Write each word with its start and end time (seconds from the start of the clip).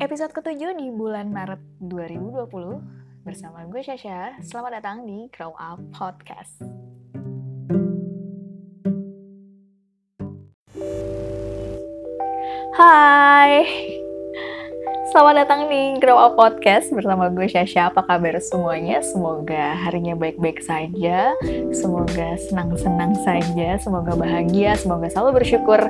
Episode 0.00 0.32
ketujuh 0.32 0.80
di 0.80 0.88
bulan 0.88 1.28
Maret 1.28 1.60
2020 1.84 3.20
bersama 3.20 3.68
gue 3.68 3.84
Syasha. 3.84 4.32
Selamat 4.40 4.80
datang 4.80 5.04
di 5.04 5.28
Grow 5.28 5.52
Up 5.60 5.76
Podcast. 5.92 6.56
Hai, 12.80 13.52
Selamat 15.10 15.42
datang 15.42 15.66
di 15.66 15.98
Grow 15.98 16.14
Up 16.14 16.38
Podcast 16.38 16.94
bersama 16.94 17.26
gue 17.34 17.50
Syasha. 17.50 17.90
Apa 17.90 18.06
kabar 18.06 18.38
semuanya? 18.38 19.02
Semoga 19.02 19.74
harinya 19.74 20.14
baik-baik 20.14 20.62
saja. 20.62 21.34
Semoga 21.74 22.38
senang-senang 22.38 23.18
saja. 23.26 23.74
Semoga 23.82 24.14
bahagia. 24.14 24.78
Semoga 24.78 25.10
selalu 25.10 25.42
bersyukur. 25.42 25.82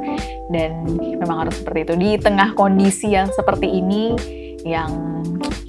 Dan 0.49 0.89
memang 0.97 1.45
harus 1.45 1.61
seperti 1.61 1.85
itu. 1.85 1.95
Di 2.01 2.11
tengah 2.17 2.57
kondisi 2.57 3.13
yang 3.13 3.29
seperti 3.37 3.69
ini, 3.69 4.17
yang 4.65 5.21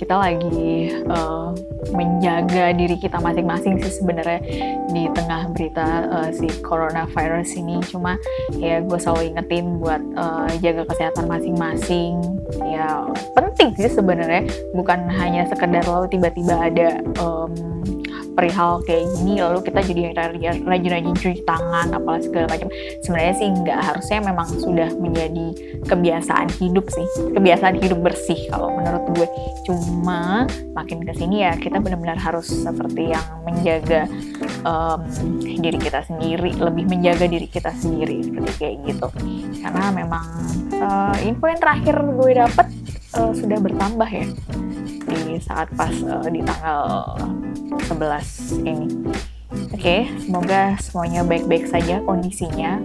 kita 0.02 0.18
lagi 0.18 0.90
uh, 1.08 1.54
menjaga 1.94 2.74
diri 2.74 2.98
kita 2.98 3.22
masing-masing 3.22 3.78
sih 3.86 4.02
sebenarnya 4.02 4.42
di 4.90 5.06
tengah 5.14 5.54
berita 5.54 5.88
uh, 6.10 6.30
si 6.34 6.50
coronavirus 6.66 7.62
ini. 7.62 7.78
Cuma 7.86 8.18
ya 8.58 8.82
gue 8.82 8.98
selalu 8.98 9.34
ingetin 9.36 9.78
buat 9.78 10.02
uh, 10.18 10.50
jaga 10.60 10.90
kesehatan 10.90 11.30
masing-masing. 11.30 12.18
Ya 12.66 13.06
penting 13.38 13.78
sih 13.78 13.94
sebenarnya. 13.94 14.50
Bukan 14.74 15.06
hanya 15.14 15.46
sekedar 15.46 15.86
lalu 15.86 16.10
tiba-tiba 16.18 16.58
ada 16.58 16.98
um, 17.22 17.54
perihal 18.34 18.82
kayak 18.88 19.06
gini 19.20 19.44
lalu 19.44 19.60
kita 19.62 19.80
jadi 19.86 20.02
rajin-rajin 20.66 21.14
cuci 21.14 21.46
tangan 21.46 21.94
apalah 21.94 22.22
segala 22.24 22.50
macam. 22.50 22.74
Sebenarnya 23.06 23.34
sih 23.38 23.48
nggak 23.54 23.80
harusnya 23.80 24.20
memang 24.24 24.48
sudah 24.50 24.90
menjadi 24.98 25.46
kebiasaan 25.86 26.50
hidup 26.58 26.90
sih. 26.90 27.08
Kebiasaan 27.38 27.78
hidup 27.78 28.00
bersih 28.02 28.50
kalau 28.50 28.81
menurut 28.82 29.04
gue. 29.14 29.28
Cuma 29.70 30.50
makin 30.74 31.06
ke 31.06 31.14
sini 31.14 31.46
ya 31.46 31.54
kita 31.54 31.78
benar-benar 31.78 32.18
harus 32.18 32.50
seperti 32.50 33.14
yang 33.14 33.26
menjaga 33.46 34.10
um, 34.66 35.06
diri 35.38 35.78
kita 35.78 36.02
sendiri 36.10 36.58
lebih 36.58 36.90
menjaga 36.90 37.30
diri 37.30 37.46
kita 37.46 37.70
sendiri 37.78 38.26
seperti 38.26 38.52
kayak 38.58 38.76
gitu. 38.90 39.08
Karena 39.62 39.94
memang 39.94 40.26
uh, 40.82 41.16
info 41.22 41.46
yang 41.46 41.62
terakhir 41.62 41.96
gue 42.02 42.32
dapet 42.34 42.68
uh, 43.22 43.32
sudah 43.38 43.58
bertambah 43.62 44.10
ya 44.10 44.26
di 45.12 45.38
saat 45.38 45.70
pas 45.78 45.94
uh, 46.08 46.26
di 46.26 46.42
tanggal 46.42 46.82
11 47.86 48.66
ini. 48.66 48.88
Oke, 49.72 49.76
okay, 49.76 50.02
semoga 50.24 50.80
semuanya 50.80 51.28
baik-baik 51.28 51.68
saja 51.68 52.00
kondisinya, 52.08 52.80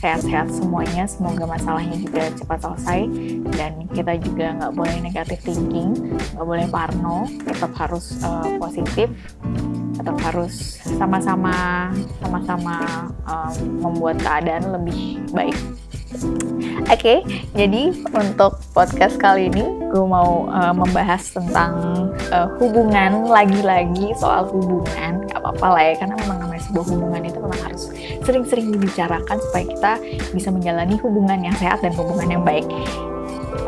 sehat-sehat 0.00 0.48
semuanya. 0.48 1.04
Semoga 1.04 1.44
masalahnya 1.44 2.00
juga 2.00 2.32
cepat 2.32 2.58
selesai 2.64 3.00
dan 3.52 3.84
kita 3.92 4.16
juga 4.16 4.56
nggak 4.56 4.72
boleh 4.72 4.96
negatif 5.04 5.38
thinking, 5.44 6.16
nggak 6.34 6.46
boleh 6.48 6.66
parno, 6.72 7.28
tetap 7.44 7.70
harus 7.76 8.16
uh, 8.24 8.56
positif, 8.56 9.12
tetap 9.94 10.16
harus 10.24 10.80
sama-sama 10.96 11.92
sama-sama 12.24 12.76
um, 13.28 13.54
membuat 13.84 14.16
keadaan 14.24 14.72
lebih 14.72 15.20
baik. 15.36 15.56
Oke, 16.90 16.90
okay, 16.90 17.18
jadi 17.54 17.94
untuk 18.18 18.58
podcast 18.74 19.14
kali 19.14 19.46
ini 19.46 19.62
gue 19.94 20.02
mau 20.02 20.50
uh, 20.50 20.74
membahas 20.74 21.22
tentang 21.30 21.74
uh, 22.34 22.50
hubungan 22.58 23.30
lagi-lagi 23.30 24.10
soal 24.18 24.50
hubungan. 24.50 25.22
Gak 25.30 25.38
apa-apa 25.38 25.66
lah 25.70 25.82
ya, 25.86 25.94
karena 26.02 26.14
memang 26.26 26.38
namanya 26.42 26.62
sebuah 26.66 26.86
hubungan 26.90 27.22
itu 27.22 27.38
memang 27.38 27.60
harus 27.62 27.84
sering-sering 28.30 28.70
dibicarakan 28.70 29.36
supaya 29.42 29.64
kita 29.66 29.92
bisa 30.30 30.54
menjalani 30.54 30.94
hubungan 31.02 31.42
yang 31.42 31.56
sehat 31.58 31.82
dan 31.82 31.90
hubungan 31.98 32.30
yang 32.30 32.46
baik. 32.46 32.62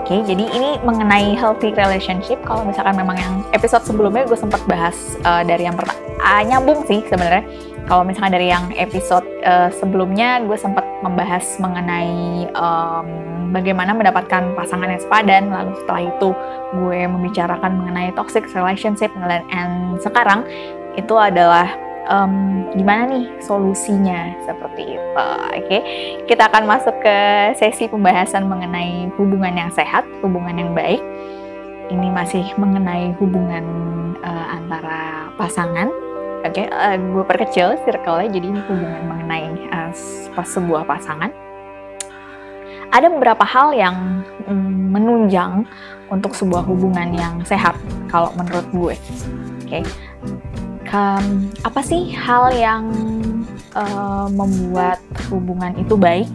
Oke, 0.02 0.18
okay, 0.18 0.20
jadi 0.22 0.44
ini 0.54 0.70
mengenai 0.86 1.34
healthy 1.34 1.74
relationship. 1.74 2.38
Kalau 2.46 2.62
misalkan 2.62 2.94
memang 2.94 3.18
yang 3.18 3.34
episode 3.50 3.82
sebelumnya 3.82 4.22
gue 4.22 4.38
sempat 4.38 4.62
bahas 4.70 4.94
uh, 5.26 5.42
dari 5.42 5.66
yang 5.66 5.74
pertama, 5.74 5.98
uh, 6.22 6.42
nyambung 6.46 6.86
sih 6.86 7.02
sebenarnya 7.10 7.42
kalau 7.90 8.06
misalnya 8.06 8.38
dari 8.38 8.48
yang 8.50 8.70
episode 8.78 9.26
uh, 9.42 9.70
sebelumnya 9.74 10.38
gue 10.46 10.54
sempat 10.54 10.86
membahas 11.02 11.42
mengenai 11.58 12.46
um, 12.54 13.06
bagaimana 13.50 13.90
mendapatkan 13.92 14.54
pasangan 14.54 14.86
yang 14.86 15.02
sepadan 15.02 15.50
lalu 15.50 15.74
setelah 15.82 16.02
itu 16.06 16.28
gue 16.78 17.00
membicarakan 17.10 17.72
mengenai 17.82 18.14
toxic 18.14 18.46
relationship 18.54 19.10
and 19.50 19.98
sekarang 19.98 20.46
itu 20.94 21.14
adalah 21.18 21.68
um, 22.08 22.66
gimana 22.74 23.10
nih 23.10 23.26
solusinya 23.42 24.32
seperti 24.46 24.96
itu. 24.96 25.08
Oke, 25.12 25.62
okay? 25.66 25.80
kita 26.26 26.48
akan 26.48 26.64
masuk 26.66 26.94
ke 27.02 27.16
sesi 27.58 27.86
pembahasan 27.86 28.48
mengenai 28.48 29.10
hubungan 29.18 29.54
yang 29.54 29.70
sehat, 29.70 30.06
hubungan 30.24 30.56
yang 30.56 30.72
baik. 30.72 31.02
Ini 31.92 32.08
masih 32.08 32.46
mengenai 32.56 33.12
hubungan 33.20 33.64
uh, 34.24 34.46
antara 34.56 35.28
pasangan 35.36 35.92
Oke, 36.42 36.58
okay, 36.58 36.66
uh, 36.74 36.90
eh, 36.90 36.96
gue 36.98 37.22
perkecil 37.22 37.78
circle-nya 37.86 38.26
jadi 38.34 38.50
ini 38.50 38.60
hubungan 38.66 39.02
mengenai 39.06 39.46
uh, 39.70 39.94
sebuah 40.42 40.82
pasangan. 40.90 41.30
Ada 42.90 43.06
beberapa 43.14 43.46
hal 43.46 43.70
yang 43.70 44.26
mm, 44.50 44.90
menunjang 44.90 45.62
untuk 46.10 46.34
sebuah 46.34 46.66
hubungan 46.66 47.14
yang 47.14 47.46
sehat 47.46 47.78
kalau 48.10 48.34
menurut 48.34 48.66
gue. 48.74 48.94
Oke, 49.62 49.70
okay. 49.70 49.82
Um, 50.92 51.48
apa 51.64 51.80
sih 51.82 52.12
hal 52.12 52.52
yang 52.54 52.92
uh, 53.74 54.28
membuat 54.30 55.00
hubungan 55.32 55.74
itu 55.80 55.96
baik? 55.96 56.28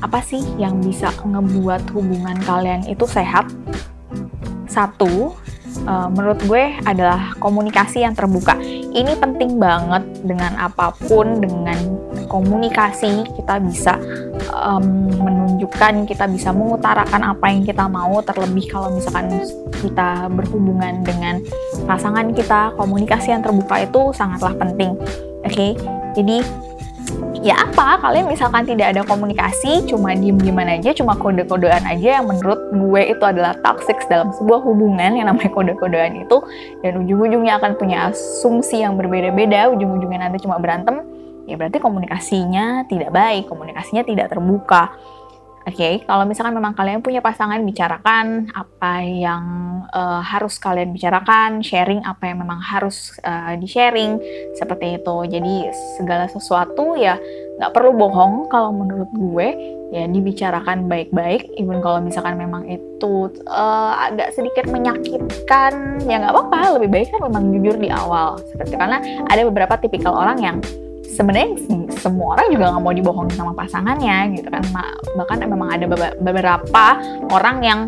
Apa 0.00 0.22
sih 0.22 0.40
yang 0.56 0.80
bisa 0.80 1.10
ngebuat 1.20 1.90
hubungan 1.92 2.38
kalian 2.46 2.86
itu 2.86 3.04
sehat? 3.04 3.50
Satu, 4.70 5.34
uh, 5.86 6.08
menurut 6.10 6.40
gue 6.46 6.74
adalah 6.86 7.34
komunikasi 7.38 8.02
yang 8.02 8.14
terbuka. 8.14 8.58
Ini 8.94 9.18
penting 9.18 9.58
banget 9.58 10.02
dengan 10.22 10.54
apa 10.58 10.94
pun, 11.06 11.42
dengan 11.42 11.76
komunikasi 12.26 13.26
kita 13.38 13.62
bisa 13.62 13.94
um, 14.52 15.08
menunjukkan, 15.20 16.08
kita 16.08 16.28
bisa 16.28 16.50
mengutarakan 16.50 17.34
apa 17.34 17.46
yang 17.52 17.62
kita 17.62 17.84
mau. 17.88 18.20
Terlebih 18.24 18.68
kalau 18.68 18.92
misalkan 18.92 19.30
kita 19.80 20.28
berhubungan 20.32 21.04
dengan 21.04 21.40
pasangan 21.88 22.32
kita, 22.32 22.72
komunikasi 22.76 23.32
yang 23.32 23.42
terbuka 23.44 23.84
itu 23.84 24.12
sangatlah 24.16 24.56
penting. 24.56 24.96
Oke, 25.44 25.52
okay? 25.52 25.70
jadi 26.16 26.40
ya 27.44 27.60
apa 27.60 28.00
kalian 28.00 28.32
misalkan 28.32 28.64
tidak 28.64 28.96
ada 28.96 29.04
komunikasi 29.04 29.84
cuma 29.84 30.16
diem 30.16 30.40
dieman 30.40 30.80
aja 30.80 30.96
cuma 30.96 31.12
kode 31.12 31.44
kodean 31.44 31.84
aja 31.84 32.20
yang 32.20 32.24
menurut 32.24 32.72
gue 32.72 33.02
itu 33.12 33.20
adalah 33.20 33.52
toxic 33.60 34.00
dalam 34.08 34.32
sebuah 34.32 34.64
hubungan 34.64 35.12
yang 35.12 35.28
namanya 35.28 35.52
kode 35.52 35.76
kodean 35.76 36.24
itu 36.24 36.40
dan 36.80 37.04
ujung 37.04 37.20
ujungnya 37.20 37.60
akan 37.60 37.76
punya 37.76 38.08
asumsi 38.08 38.80
yang 38.80 38.96
berbeda 38.96 39.28
beda 39.36 39.68
ujung 39.76 40.00
ujungnya 40.00 40.24
nanti 40.24 40.40
cuma 40.40 40.56
berantem 40.56 41.04
ya 41.44 41.54
berarti 41.60 41.78
komunikasinya 41.80 42.88
tidak 42.88 43.10
baik 43.12 43.48
komunikasinya 43.48 44.02
tidak 44.04 44.32
terbuka 44.32 44.92
Oke, 45.64 45.80
okay, 45.80 45.94
kalau 46.04 46.28
misalkan 46.28 46.52
memang 46.52 46.76
kalian 46.76 47.00
punya 47.00 47.24
pasangan, 47.24 47.56
bicarakan 47.64 48.52
apa 48.52 49.00
yang 49.00 49.44
uh, 49.96 50.20
harus 50.20 50.60
kalian 50.60 50.92
bicarakan, 50.92 51.64
sharing 51.64 52.04
apa 52.04 52.28
yang 52.28 52.44
memang 52.44 52.60
harus 52.60 53.16
uh, 53.24 53.56
di-sharing, 53.56 54.20
seperti 54.60 55.00
itu. 55.00 55.16
Jadi 55.24 55.72
segala 55.96 56.28
sesuatu 56.28 57.00
ya 57.00 57.16
nggak 57.56 57.72
perlu 57.72 57.96
bohong 57.96 58.52
kalau 58.52 58.76
menurut 58.76 59.08
gue, 59.16 59.48
ya 59.88 60.04
dibicarakan 60.04 60.84
baik-baik. 60.84 61.48
Even 61.56 61.80
kalau 61.80 62.04
misalkan 62.04 62.36
memang 62.36 62.68
itu 62.68 63.32
uh, 63.48 64.12
agak 64.12 64.36
sedikit 64.36 64.68
menyakitkan, 64.68 66.04
ya 66.04 66.20
nggak 66.20 66.44
apa-apa. 66.44 66.76
Lebih 66.76 66.92
baik 66.92 67.08
kan 67.08 67.24
memang 67.24 67.56
jujur 67.56 67.80
di 67.80 67.88
awal. 67.88 68.36
Seperti 68.52 68.76
karena 68.76 69.00
ada 69.32 69.40
beberapa 69.48 69.80
tipikal 69.80 70.12
orang 70.12 70.36
yang 70.44 70.60
sebenarnya 71.04 71.60
semua 72.00 72.36
orang 72.36 72.46
juga 72.50 72.64
nggak 72.72 72.82
mau 72.82 72.94
dibohongin 72.94 73.36
sama 73.36 73.52
pasangannya 73.52 74.40
gitu 74.40 74.48
kan. 74.48 74.64
Bahkan 75.14 75.44
memang 75.46 75.68
ada 75.72 75.84
beberapa 76.18 76.84
orang 77.30 77.56
yang 77.60 77.80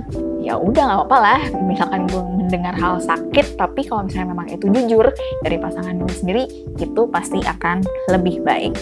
ya 0.46 0.54
udah 0.54 0.82
nggak 0.86 0.98
apa-apa 1.02 1.18
lah 1.18 1.40
misalkan 1.66 2.06
gue 2.06 2.22
mendengar 2.22 2.70
hal 2.78 3.02
sakit 3.02 3.58
tapi 3.58 3.82
kalau 3.82 4.06
misalnya 4.06 4.30
memang 4.30 4.46
itu 4.46 4.70
jujur 4.70 5.10
dari 5.42 5.58
pasangan 5.58 5.98
gue 5.98 6.14
sendiri 6.14 6.46
itu 6.78 7.02
pasti 7.10 7.42
akan 7.42 7.82
lebih 8.14 8.46
baik. 8.46 8.78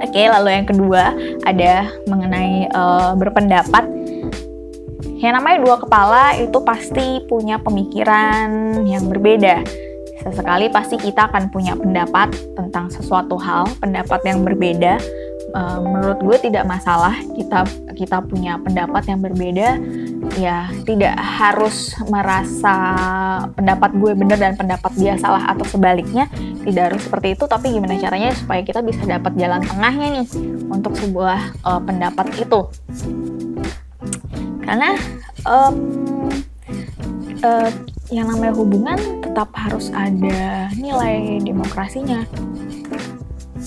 Oke 0.00 0.22
lalu 0.30 0.48
yang 0.54 0.66
kedua 0.70 1.12
ada 1.42 1.90
mengenai 2.06 2.70
uh, 2.70 3.18
berpendapat. 3.18 3.84
Yang 5.20 5.32
namanya 5.36 5.58
dua 5.60 5.76
kepala 5.76 6.24
itu 6.40 6.58
pasti 6.64 7.20
punya 7.28 7.60
pemikiran 7.60 8.80
yang 8.88 9.04
berbeda 9.04 9.60
Sesekali 10.20 10.68
pasti 10.68 11.00
kita 11.00 11.32
akan 11.32 11.48
punya 11.48 11.72
pendapat 11.72 12.36
tentang 12.52 12.92
sesuatu 12.92 13.40
hal, 13.40 13.64
pendapat 13.80 14.20
yang 14.28 14.44
berbeda. 14.44 15.00
Uh, 15.50 15.82
menurut 15.82 16.22
gue 16.22 16.46
tidak 16.46 16.62
masalah 16.62 17.10
kita 17.34 17.66
kita 17.98 18.22
punya 18.22 18.60
pendapat 18.60 19.02
yang 19.10 19.18
berbeda. 19.24 19.80
Ya 20.38 20.70
tidak 20.86 21.18
harus 21.18 21.96
merasa 22.06 22.76
pendapat 23.58 23.90
gue 23.98 24.12
benar 24.14 24.38
dan 24.38 24.54
pendapat 24.54 24.92
dia 24.94 25.16
salah 25.16 25.42
atau 25.50 25.66
sebaliknya. 25.66 26.28
Tidak 26.62 26.92
harus 26.92 27.02
seperti 27.02 27.34
itu 27.34 27.44
tapi 27.48 27.72
gimana 27.72 27.98
caranya 27.98 28.30
supaya 28.36 28.60
kita 28.62 28.84
bisa 28.84 29.02
dapat 29.08 29.34
jalan 29.40 29.64
tengahnya 29.64 30.22
nih 30.22 30.28
untuk 30.70 30.94
sebuah 31.00 31.64
uh, 31.64 31.80
pendapat 31.82 32.26
itu. 32.38 32.60
Karena 34.62 34.94
um, 35.48 35.74
uh, 37.42 37.70
yang 38.10 38.26
namanya 38.26 38.54
hubungan 38.58 38.98
tetap 39.22 39.54
harus 39.54 39.94
ada 39.94 40.66
nilai 40.74 41.38
demokrasinya. 41.46 42.26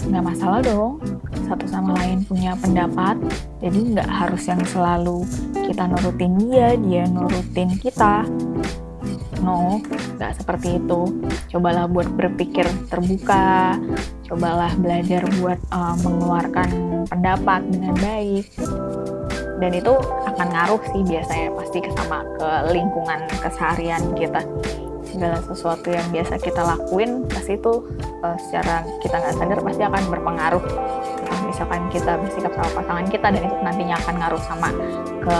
Nggak 0.04 0.24
masalah 0.24 0.60
dong 0.60 1.00
satu 1.48 1.66
sama 1.68 1.95
lain 2.04 2.28
punya 2.28 2.56
pendapat. 2.60 3.16
Jadi 3.63 3.95
nggak 3.95 4.10
harus 4.12 4.44
yang 4.48 4.60
selalu 4.68 5.24
kita 5.56 5.88
nurutin 5.88 6.36
dia 6.44 6.75
dia 6.75 7.04
nurutin 7.07 7.72
kita. 7.80 8.28
No 9.40 9.80
nggak 10.19 10.44
seperti 10.44 10.75
itu. 10.75 11.01
Cobalah 11.56 11.88
buat 11.88 12.12
berpikir 12.12 12.68
terbuka. 12.92 13.80
Cobalah 14.28 14.75
belajar 14.75 15.24
buat 15.40 15.60
uh, 15.72 15.95
mengeluarkan 16.04 16.69
pendapat 17.07 17.62
dengan 17.72 17.95
baik 17.95 18.45
dan 19.62 19.72
itu 19.74 19.94
akan 20.26 20.48
ngaruh 20.50 20.82
sih 20.90 21.02
biasanya 21.06 21.50
pasti 21.54 21.80
sama 21.94 22.26
ke 22.38 22.50
lingkungan 22.74 23.20
keseharian 23.42 24.04
kita. 24.18 24.42
Segala 25.04 25.38
sesuatu 25.46 25.94
yang 25.94 26.08
biasa 26.10 26.42
kita 26.42 26.62
lakuin 26.64 27.30
pasti 27.30 27.54
itu 27.54 27.86
uh, 28.26 28.38
secara 28.50 28.82
kita 29.04 29.22
nggak 29.22 29.36
sadar 29.38 29.60
pasti 29.62 29.84
akan 29.86 30.04
berpengaruh. 30.10 30.64
Kalau 31.24 31.42
misalkan 31.46 31.82
kita 31.94 32.18
bersikap 32.18 32.54
sama 32.58 32.70
pasangan 32.82 33.06
kita 33.14 33.28
dan 33.30 33.42
itu 33.46 33.56
nantinya 33.62 33.96
akan 34.02 34.16
ngaruh 34.18 34.42
sama 34.42 34.70
ke 35.22 35.38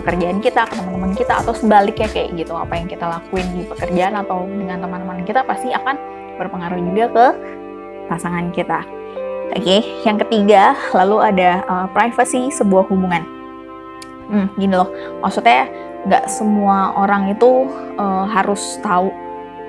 pekerjaan 0.00 0.38
kita 0.40 0.62
ke 0.64 0.74
teman-teman 0.78 1.12
kita 1.12 1.32
atau 1.44 1.52
sebaliknya 1.52 2.08
kayak 2.08 2.32
gitu. 2.38 2.56
Apa 2.56 2.80
yang 2.80 2.88
kita 2.88 3.04
lakuin 3.04 3.46
di 3.52 3.62
pekerjaan 3.68 4.14
atau 4.16 4.48
dengan 4.48 4.78
teman-teman 4.80 5.20
kita 5.28 5.44
pasti 5.44 5.68
akan 5.68 6.00
berpengaruh 6.40 6.80
juga 6.80 7.06
ke 7.12 7.26
pasangan 8.08 8.48
kita. 8.56 8.80
Oke 9.50 9.66
okay. 9.66 9.80
yang 10.06 10.16
ketiga 10.16 10.78
lalu 10.94 11.18
ada 11.26 11.66
uh, 11.66 11.86
privacy 11.90 12.54
sebuah 12.54 12.86
hubungan 12.86 13.39
hmm, 14.30 14.46
gini 14.56 14.74
loh. 14.74 14.88
Maksudnya 15.20 15.66
nggak 16.06 16.30
semua 16.30 16.96
orang 16.96 17.34
itu 17.34 17.68
uh, 18.00 18.24
harus 18.30 18.80
tahu 18.80 19.10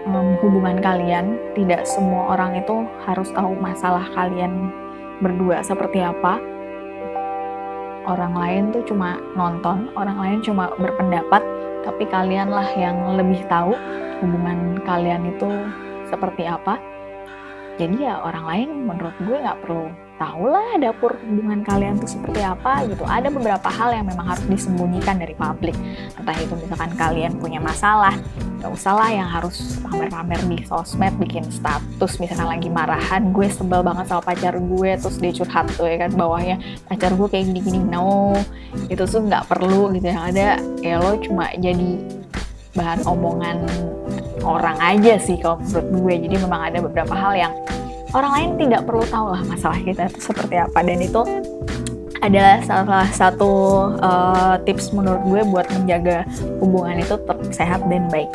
um, 0.07 0.37
hubungan 0.39 0.79
kalian. 0.79 1.35
Tidak 1.57 1.83
semua 1.83 2.37
orang 2.37 2.61
itu 2.61 2.85
harus 3.03 3.27
tahu 3.33 3.57
masalah 3.59 4.05
kalian 4.15 4.71
berdua 5.19 5.65
seperti 5.65 6.01
apa. 6.01 6.39
Orang 8.01 8.33
lain 8.33 8.73
tuh 8.73 8.81
cuma 8.89 9.21
nonton 9.37 9.93
orang 9.93 10.17
lain 10.17 10.39
cuma 10.41 10.73
berpendapat 10.73 11.45
tapi 11.85 12.05
kalianlah 12.09 12.65
yang 12.73 12.97
lebih 13.13 13.45
tahu 13.45 13.77
hubungan 14.21 14.81
kalian 14.85 15.29
itu 15.29 15.49
seperti 16.09 16.49
apa. 16.49 16.77
Jadi 17.77 18.05
ya 18.05 18.21
orang 18.21 18.45
lain 18.45 18.69
menurut 18.89 19.15
gue 19.21 19.37
nggak 19.37 19.59
perlu 19.65 19.89
tahu 20.21 20.53
lah 20.53 20.77
dapur 20.77 21.17
hubungan 21.25 21.65
kalian 21.65 21.97
tuh 21.97 22.13
seperti 22.13 22.45
apa 22.45 22.85
gitu. 22.85 23.01
Ada 23.09 23.33
beberapa 23.33 23.65
hal 23.73 23.89
yang 23.97 24.05
memang 24.05 24.37
harus 24.37 24.45
disembunyikan 24.45 25.17
dari 25.17 25.33
publik. 25.33 25.73
Entah 26.13 26.37
itu 26.37 26.53
misalkan 26.53 26.93
kalian 26.93 27.41
punya 27.41 27.57
masalah 27.57 28.13
gak 28.61 28.69
usah 28.69 28.93
lah 28.93 29.09
yang 29.09 29.25
harus 29.25 29.81
pamer-pamer 29.81 30.37
di 30.45 30.61
sosmed 30.69 31.17
bikin 31.17 31.41
status. 31.49 32.21
Misalkan 32.21 32.45
lagi 32.45 32.69
marahan 32.69 33.33
gue 33.33 33.49
sebel 33.49 33.81
banget 33.81 34.13
sama 34.13 34.21
pacar 34.21 34.53
gue 34.61 34.89
terus 35.01 35.17
dia 35.17 35.33
curhat 35.33 35.65
tuh 35.73 35.89
ya 35.89 36.05
kan 36.05 36.13
bawahnya 36.13 36.61
pacar 36.85 37.17
gue 37.17 37.25
kayak 37.25 37.49
gini-gini 37.49 37.81
no. 37.81 38.37
Itu 38.93 39.09
tuh 39.09 39.25
nggak 39.25 39.49
perlu 39.49 39.89
gitu. 39.97 40.05
Yang 40.13 40.37
ada 40.37 40.47
ya 40.85 41.01
lo 41.01 41.17
cuma 41.17 41.49
jadi 41.57 41.97
bahan 42.77 43.03
omongan 43.09 43.57
orang 44.45 44.77
aja 44.77 45.17
sih 45.17 45.41
kalau 45.41 45.57
menurut 45.65 45.87
gue. 45.89 46.13
Jadi 46.29 46.35
memang 46.37 46.61
ada 46.69 46.77
beberapa 46.85 47.17
hal 47.17 47.33
yang 47.33 47.53
orang 48.11 48.31
lain 48.35 48.49
tidak 48.67 48.81
perlu 48.87 49.03
tahu 49.07 49.27
lah 49.31 49.41
masalah 49.47 49.79
kita 49.79 50.07
itu 50.11 50.19
seperti 50.19 50.55
apa 50.59 50.79
dan 50.83 50.99
itu 50.99 51.21
adalah 52.21 52.61
salah 52.61 53.09
satu 53.09 53.51
uh, 53.97 54.55
tips 54.61 54.93
menurut 54.93 55.21
gue 55.25 55.41
buat 55.49 55.67
menjaga 55.73 56.21
hubungan 56.61 57.01
itu 57.01 57.17
tetap 57.17 57.39
sehat 57.49 57.81
dan 57.89 58.05
baik. 58.13 58.29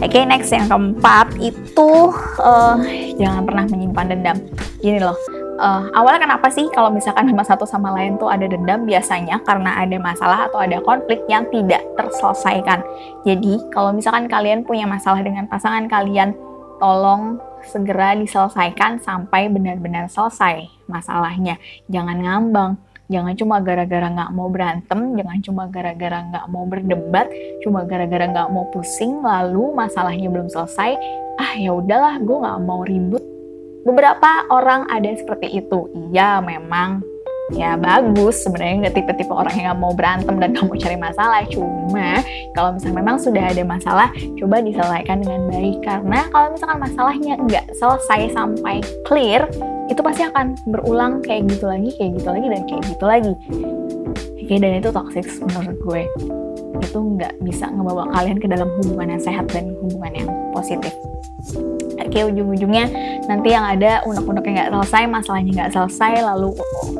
Oke, 0.00 0.08
okay, 0.08 0.24
next 0.24 0.48
yang 0.48 0.64
keempat 0.72 1.36
itu 1.36 1.92
uh, 2.40 2.80
jangan 3.20 3.44
pernah 3.44 3.68
menyimpan 3.68 4.16
dendam. 4.16 4.40
Gini 4.80 4.96
loh, 4.96 5.14
uh, 5.60 5.92
awalnya 5.92 6.24
kenapa 6.24 6.48
sih 6.48 6.72
kalau 6.72 6.88
misalkan 6.88 7.28
sama 7.28 7.44
satu 7.44 7.68
sama 7.68 7.92
lain 7.92 8.16
tuh 8.16 8.32
ada 8.32 8.48
dendam 8.48 8.88
biasanya 8.88 9.44
karena 9.44 9.76
ada 9.76 10.00
masalah 10.00 10.48
atau 10.48 10.64
ada 10.64 10.80
konflik 10.80 11.20
yang 11.28 11.44
tidak 11.52 11.84
terselesaikan. 12.00 12.80
Jadi 13.28 13.60
kalau 13.68 13.92
misalkan 13.92 14.26
kalian 14.32 14.64
punya 14.64 14.88
masalah 14.88 15.20
dengan 15.20 15.44
pasangan 15.44 15.84
kalian, 15.92 16.32
tolong 16.82 17.38
segera 17.62 18.18
diselesaikan 18.18 18.98
sampai 18.98 19.46
benar-benar 19.46 20.10
selesai 20.10 20.66
masalahnya. 20.90 21.62
Jangan 21.86 22.18
ngambang, 22.18 22.74
jangan 23.06 23.38
cuma 23.38 23.62
gara-gara 23.62 24.10
nggak 24.10 24.34
mau 24.34 24.50
berantem, 24.50 25.14
jangan 25.14 25.38
cuma 25.46 25.62
gara-gara 25.70 26.18
nggak 26.26 26.46
mau 26.50 26.66
berdebat, 26.66 27.30
cuma 27.62 27.86
gara-gara 27.86 28.26
nggak 28.26 28.50
mau 28.50 28.66
pusing, 28.74 29.22
lalu 29.22 29.70
masalahnya 29.78 30.26
belum 30.26 30.50
selesai. 30.50 30.98
Ah 31.38 31.54
ya 31.54 31.70
udahlah, 31.70 32.18
gue 32.18 32.36
nggak 32.42 32.60
mau 32.66 32.82
ribut. 32.82 33.22
Beberapa 33.86 34.50
orang 34.50 34.90
ada 34.90 35.10
seperti 35.14 35.62
itu. 35.62 35.86
Iya, 36.10 36.42
memang 36.42 37.11
ya 37.52 37.76
bagus. 37.76 38.42
Sebenarnya 38.44 38.88
nggak 38.88 38.94
tipe-tipe 38.96 39.32
orang 39.32 39.56
yang 39.56 39.76
mau 39.78 39.92
berantem 39.92 40.36
dan 40.40 40.56
mau 40.56 40.74
cari 40.76 40.96
masalah. 40.98 41.44
Cuma 41.48 42.20
kalau 42.56 42.76
misalnya 42.76 42.96
memang 43.00 43.16
sudah 43.20 43.44
ada 43.52 43.62
masalah 43.64 44.08
coba 44.40 44.56
diselesaikan 44.64 45.24
dengan 45.24 45.42
baik. 45.52 45.78
Karena 45.84 46.20
kalau 46.32 46.48
misalkan 46.52 46.78
masalahnya 46.80 47.34
nggak 47.38 47.64
selesai 47.76 48.20
sampai 48.34 48.80
clear 49.06 49.44
itu 49.92 50.00
pasti 50.00 50.24
akan 50.24 50.56
berulang 50.68 51.20
kayak 51.20 51.48
gitu 51.52 51.68
lagi 51.68 51.90
kayak 52.00 52.16
gitu 52.16 52.28
lagi 52.32 52.46
dan 52.48 52.62
kayak 52.66 52.82
gitu 52.88 53.04
lagi. 53.04 53.32
Oke 54.42 54.54
dan 54.58 54.72
itu 54.80 54.90
toxic 54.90 55.26
menurut 55.44 55.76
gue. 55.86 56.02
Itu 56.82 56.98
nggak 56.98 57.40
bisa 57.46 57.70
ngebawa 57.70 58.10
kalian 58.10 58.42
ke 58.42 58.48
dalam 58.50 58.68
hubungan 58.80 59.16
yang 59.16 59.22
sehat 59.22 59.46
dan 59.52 59.70
hubungan 59.80 60.12
yang 60.24 60.28
positif. 60.50 60.92
Oke 62.02 62.28
ujung-ujungnya 62.28 62.90
nanti 63.26 63.48
yang 63.54 63.64
ada 63.66 64.02
unek-uneknya 64.06 64.52
nggak 64.52 64.70
selesai 64.72 65.02
masalahnya 65.06 65.52
nggak 65.54 65.72
selesai 65.74 66.12
lalu 66.26 66.50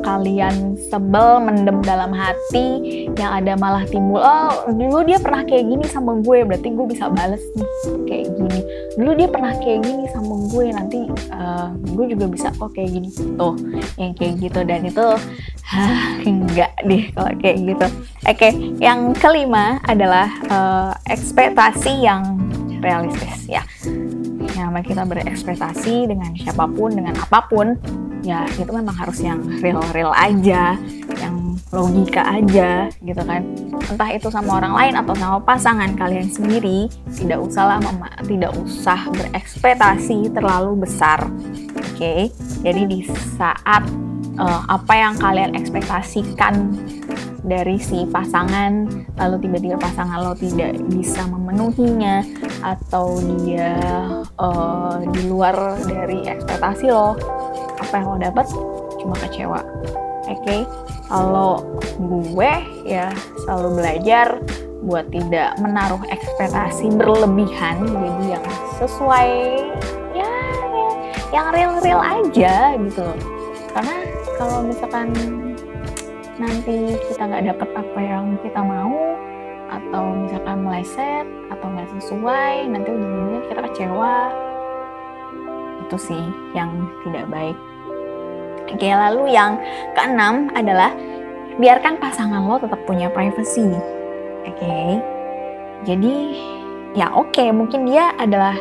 kalian 0.03 0.75
sebel 0.91 1.43
mendem 1.43 1.79
dalam 1.83 2.11
hati 2.15 3.07
yang 3.15 3.31
ada 3.43 3.53
malah 3.59 3.83
timbul 3.87 4.23
oh 4.23 4.71
dulu 4.71 5.03
dia 5.03 5.19
pernah 5.19 5.43
kayak 5.43 5.67
gini 5.67 5.85
sama 5.89 6.19
gue 6.23 6.43
berarti 6.47 6.67
gue 6.73 6.85
bisa 6.89 7.05
bales 7.11 7.43
nih 7.55 7.69
kayak 8.07 8.27
gini. 8.37 8.59
Dulu 8.93 9.11
dia 9.17 9.27
pernah 9.29 9.53
kayak 9.57 9.79
gini 9.85 10.03
sama 10.13 10.35
gue 10.49 10.65
nanti 10.69 10.99
uh, 11.33 11.69
gue 11.73 12.05
juga 12.13 12.25
bisa 12.29 12.47
kok 12.53 12.71
kayak 12.73 12.89
gini. 12.93 13.09
Tuh 13.13 13.55
yang 13.97 14.13
kayak 14.17 14.33
gitu. 14.41 14.59
Dan 14.63 14.85
itu 14.87 15.05
hah 15.63 16.19
enggak 16.21 16.73
deh 16.85 17.03
kalau 17.15 17.31
kayak 17.39 17.57
gitu. 17.63 17.87
Oke 18.27 18.49
yang 18.79 19.11
kelima 19.17 19.81
adalah 19.87 20.27
uh, 20.49 20.91
ekspektasi 21.09 22.03
yang 22.03 22.42
realistis 22.83 23.47
ya 23.47 23.63
yang 24.53 24.75
kita 24.83 25.07
berekspektasi 25.07 26.11
dengan 26.11 26.35
siapa 26.35 26.67
pun 26.67 26.91
dengan 26.91 27.15
apa 27.15 27.47
pun 27.47 27.79
ya 28.23 28.47
itu 28.55 28.71
memang 28.71 28.95
harus 28.95 29.19
yang 29.19 29.43
real-real 29.59 30.15
aja 30.15 30.79
yang 31.19 31.35
logika 31.75 32.23
aja 32.23 32.87
gitu 33.03 33.21
kan 33.25 33.43
entah 33.91 34.09
itu 34.15 34.31
sama 34.31 34.63
orang 34.63 34.73
lain 34.73 34.93
atau 34.95 35.13
sama 35.17 35.37
pasangan 35.43 35.91
kalian 35.99 36.31
sendiri 36.31 36.87
tidak 37.11 37.43
usahlah 37.43 37.83
mama 37.83 38.07
tidak 38.23 38.55
usah 38.55 39.11
berekspektasi 39.11 40.31
terlalu 40.31 40.87
besar 40.87 41.27
oke 41.27 41.99
okay? 41.99 42.31
jadi 42.63 42.87
di 42.87 43.03
saat 43.35 43.83
uh, 44.39 44.61
apa 44.71 44.93
yang 44.95 45.13
kalian 45.19 45.51
ekspektasikan 45.59 46.71
dari 47.43 47.75
si 47.75 48.07
pasangan 48.07 48.87
lalu 49.19 49.35
tiba-tiba 49.43 49.75
pasangan 49.75 50.23
lo 50.23 50.33
tidak 50.33 50.79
bisa 50.87 51.27
memenuhinya 51.27 52.23
atau 52.63 53.19
dia 53.19 53.75
uh, 54.39 55.03
di 55.11 55.27
luar 55.27 55.77
dari 55.83 56.23
ekspektasi 56.23 56.87
lo 56.87 57.19
apa 57.79 57.93
yang 57.99 58.07
lo 58.15 58.17
dapat 58.17 58.47
cuma 59.03 59.15
kecewa 59.19 59.59
oke 59.59 60.39
okay? 60.39 60.63
kalau 61.11 61.59
gue 61.99 62.53
ya 62.87 63.11
selalu 63.43 63.83
belajar 63.83 64.39
buat 64.83 65.07
tidak 65.11 65.55
menaruh 65.59 66.03
ekspektasi 66.11 66.91
berlebihan 66.95 67.87
jadi 67.87 68.39
yang 68.39 68.45
sesuai 68.79 69.29
ya 70.15 70.31
yang 71.31 71.47
real-real 71.51 71.99
aja 72.03 72.75
gitu 72.79 73.07
karena 73.73 73.95
kalau 74.35 74.59
misalkan 74.63 75.07
nanti 76.41 76.97
kita 77.09 77.29
nggak 77.29 77.45
dapet 77.53 77.69
apa 77.77 77.99
yang 78.01 78.25
kita 78.41 78.61
mau 78.61 79.17
atau 79.69 80.03
misalkan 80.17 80.65
meleset 80.65 81.25
atau 81.49 81.67
nggak 81.69 81.89
sesuai 81.97 82.55
nanti 82.69 82.89
ujung-ujungnya 82.89 83.41
kita 83.49 83.61
kecewa. 83.69 84.17
Itu 85.85 85.97
sih 85.97 86.23
yang 86.57 86.89
tidak 87.05 87.29
baik. 87.29 87.57
Oke 88.73 88.89
lalu 88.89 89.35
yang 89.35 89.59
keenam 89.93 90.49
adalah 90.57 90.89
biarkan 91.61 92.01
pasangan 92.01 92.41
lo 92.41 92.57
tetap 92.57 92.81
punya 92.89 93.11
privacy. 93.13 93.69
Oke 94.49 94.97
jadi 95.85 96.15
ya 96.97 97.11
oke 97.13 97.43
mungkin 97.53 97.85
dia 97.85 98.15
adalah 98.17 98.55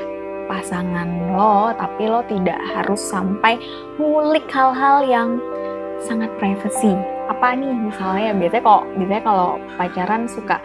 pasangan 0.51 1.33
lo 1.33 1.73
tapi 1.79 2.11
lo 2.11 2.21
tidak 2.29 2.59
harus 2.75 3.01
sampai 3.01 3.57
ngulik 3.97 4.45
hal-hal 4.51 5.07
yang 5.07 5.41
sangat 6.03 6.29
privacy 6.37 6.99
apa 7.31 7.55
nih 7.55 7.73
misalnya 7.75 8.31
biasanya 8.35 8.63
kok 8.65 8.83
biasanya 8.99 9.23
kalau 9.23 9.49
pacaran 9.79 10.23
suka 10.27 10.57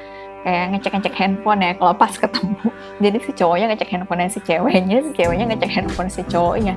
kayak 0.48 0.66
ngecek-ngecek 0.72 1.16
handphone 1.20 1.60
ya 1.60 1.76
kalau 1.76 1.92
pas 1.92 2.14
ketemu. 2.16 2.56
Jadi 3.04 3.18
si 3.20 3.32
cowoknya 3.36 3.66
ngecek 3.74 3.90
handphone 3.92 4.32
si 4.32 4.40
ceweknya 4.48 4.98
si 5.04 5.12
ceweknya 5.12 5.46
ngecek 5.52 5.72
handphone 5.76 6.08
si 6.08 6.22
cowoknya. 6.24 6.74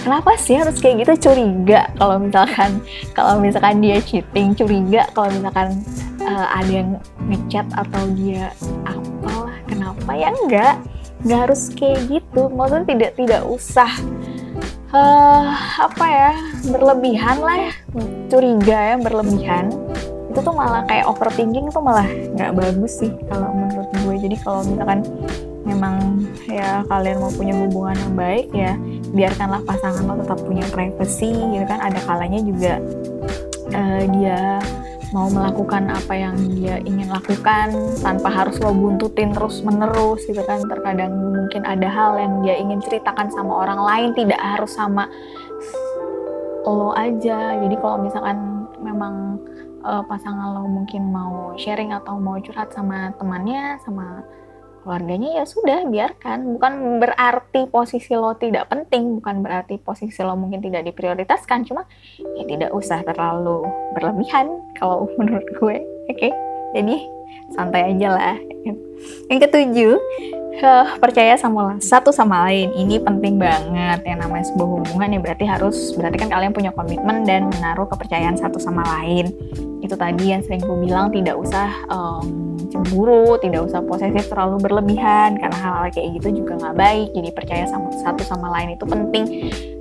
Kenapa 0.00 0.40
sih 0.40 0.56
harus 0.56 0.80
kayak 0.80 1.04
gitu? 1.04 1.28
Curiga 1.28 1.92
kalau 2.00 2.16
misalkan 2.16 2.80
kalau 3.12 3.36
misalkan 3.36 3.84
dia 3.84 4.00
cheating 4.00 4.56
curiga 4.56 5.04
kalau 5.12 5.28
misalkan 5.36 5.84
uh, 6.24 6.46
ada 6.48 6.72
yang 6.72 6.96
ngechat 7.28 7.68
atau 7.76 8.02
dia 8.16 8.56
apalah 8.88 9.56
kenapa 9.68 10.10
ya? 10.16 10.32
Enggak 10.32 10.80
nggak 11.20 11.40
harus 11.44 11.68
kayak 11.76 12.00
gitu. 12.08 12.48
Maksudnya 12.48 12.86
tidak 12.88 13.10
tidak 13.20 13.42
usah 13.44 13.92
uh, 14.94 15.50
apa 15.90 16.06
ya 16.06 16.30
berlebihan 16.70 17.38
lah 17.42 17.56
ya. 17.56 17.72
Curiga 18.30 18.78
ya 18.94 18.96
berlebihan. 18.98 19.72
Itu 20.30 20.38
tuh 20.46 20.54
malah 20.54 20.86
kayak 20.86 21.10
overthinking 21.10 21.70
itu 21.70 21.80
malah 21.82 22.06
nggak 22.06 22.54
bagus 22.54 23.02
sih 23.02 23.10
kalau 23.26 23.50
menurut 23.50 23.88
gue. 24.04 24.14
Jadi 24.28 24.36
kalau 24.42 24.60
misalkan 24.62 25.00
memang 25.66 26.24
ya 26.48 26.82
kalian 26.88 27.20
mau 27.20 27.30
punya 27.30 27.52
hubungan 27.52 27.94
yang 27.94 28.14
baik 28.16 28.48
ya 28.56 28.72
biarkanlah 29.12 29.60
pasangan 29.68 30.02
lo 30.08 30.14
tetap 30.22 30.38
punya 30.42 30.64
privacy 30.70 31.34
gitu 31.34 31.64
kan. 31.66 31.78
Ada 31.82 32.00
kalanya 32.06 32.40
juga 32.42 32.72
uh, 33.74 34.02
dia 34.18 34.62
mau 35.10 35.26
melakukan 35.26 35.90
apa 35.90 36.14
yang 36.14 36.34
dia 36.54 36.78
ingin 36.86 37.10
lakukan 37.10 37.74
tanpa 37.98 38.30
harus 38.30 38.56
lo 38.62 38.70
buntutin 38.70 39.34
terus 39.34 39.62
menerus 39.66 40.22
gitu 40.26 40.40
kan. 40.46 40.62
Terkadang 40.66 41.10
mungkin 41.10 41.62
ada 41.66 41.88
hal 41.90 42.18
yang 42.18 42.32
dia 42.46 42.54
ingin 42.58 42.78
ceritakan 42.82 43.30
sama 43.30 43.66
orang 43.66 43.80
lain 43.82 44.10
tidak 44.14 44.38
harus 44.38 44.70
sama 44.70 45.10
lo 46.66 46.94
aja. 46.94 47.58
Jadi 47.58 47.74
kalau 47.78 47.98
misalkan 48.02 48.66
memang 48.80 49.38
uh, 49.82 50.02
pasangan 50.06 50.56
lo 50.56 50.64
mungkin 50.68 51.10
mau 51.10 51.54
sharing 51.58 51.90
atau 51.90 52.16
mau 52.16 52.38
curhat 52.38 52.70
sama 52.70 53.10
temannya 53.18 53.76
sama 53.82 54.22
keluarganya 54.82 55.40
ya 55.40 55.44
sudah 55.44 55.84
biarkan. 55.86 56.56
Bukan 56.56 57.02
berarti 57.02 57.68
posisi 57.68 58.16
lo 58.16 58.34
tidak 58.36 58.68
penting 58.72 59.20
bukan 59.20 59.44
berarti 59.44 59.76
posisi 59.80 60.20
lo 60.24 60.34
mungkin 60.34 60.64
tidak 60.64 60.88
diprioritaskan. 60.88 61.68
Cuma 61.68 61.84
ya 62.36 62.44
tidak 62.48 62.70
usah 62.72 63.04
terlalu 63.04 63.64
berlebihan 63.94 64.60
kalau 64.80 65.08
menurut 65.18 65.46
gue 65.56 65.76
oke? 66.10 66.16
Okay? 66.16 66.32
jadi 66.70 66.96
santai 67.54 67.94
aja 67.94 68.08
lah. 68.14 68.36
Yang 69.32 69.38
ketujuh 69.48 69.94
uh, 70.62 70.86
percaya 71.00 71.34
sama 71.34 71.78
satu 71.82 72.14
sama 72.14 72.46
lain. 72.46 72.70
Ini 72.74 73.02
penting 73.02 73.40
banget. 73.40 74.06
Yang 74.06 74.18
namanya 74.26 74.44
sebuah 74.52 74.68
hubungan 74.78 75.14
ya 75.16 75.20
berarti 75.22 75.44
harus 75.46 75.76
berarti 75.96 76.16
kan 76.20 76.30
kalian 76.30 76.52
punya 76.54 76.70
komitmen 76.74 77.26
dan 77.26 77.50
menaruh 77.50 77.88
kepercayaan 77.90 78.38
satu 78.38 78.60
sama 78.62 78.84
lain. 78.98 79.32
Itu 79.80 79.96
tadi 79.96 80.30
yang 80.30 80.44
sering 80.44 80.62
gue 80.62 80.78
bilang 80.84 81.10
tidak 81.10 81.34
usah 81.40 81.68
um, 81.90 82.49
cemburu, 82.70 83.36
tidak 83.42 83.66
usah 83.66 83.82
posesif 83.82 84.30
terlalu 84.30 84.62
berlebihan 84.62 85.36
karena 85.36 85.58
hal-hal 85.58 85.90
kayak 85.90 86.08
gitu 86.22 86.42
juga 86.42 86.56
nggak 86.56 86.76
baik. 86.78 87.08
Jadi 87.12 87.28
percaya 87.34 87.64
sama 87.66 87.90
satu 88.00 88.22
sama 88.24 88.48
lain 88.54 88.78
itu 88.78 88.84
penting. 88.86 89.24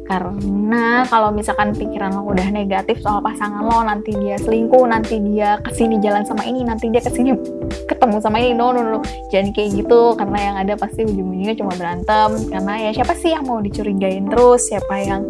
Karena 0.10 1.06
kalau 1.06 1.30
misalkan 1.30 1.70
pikiran 1.78 2.10
lo 2.18 2.26
udah 2.34 2.50
negatif 2.50 2.98
soal 3.06 3.22
pasangan 3.22 3.62
lo, 3.62 3.86
nanti 3.86 4.10
dia 4.18 4.42
selingkuh, 4.42 4.90
nanti 4.90 5.22
dia 5.22 5.62
ke 5.62 5.70
sini 5.70 6.02
jalan 6.02 6.26
sama 6.26 6.50
ini, 6.50 6.66
nanti 6.66 6.90
dia 6.90 6.98
ke 6.98 7.14
sini 7.14 7.38
ketemu 7.86 8.18
sama 8.18 8.42
ini, 8.42 8.58
no 8.58 8.74
no 8.74 8.82
no, 8.82 9.06
jangan 9.30 9.54
kayak 9.54 9.70
gitu 9.78 10.18
karena 10.18 10.38
yang 10.42 10.56
ada 10.66 10.74
pasti 10.82 11.06
ujung-ujungnya 11.06 11.54
cuma 11.62 11.78
berantem. 11.78 12.30
Karena 12.50 12.90
ya 12.90 12.92
siapa 12.98 13.14
sih 13.22 13.38
yang 13.38 13.46
mau 13.46 13.62
dicurigain 13.62 14.26
terus, 14.34 14.66
siapa 14.66 14.98
yang 14.98 15.30